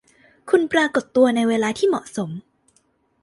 [0.49, 2.29] คุณปรากฏตัวในเวลาที่เหมาะสม